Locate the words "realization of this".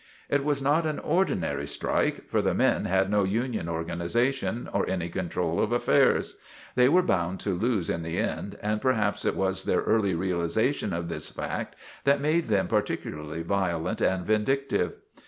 10.15-11.29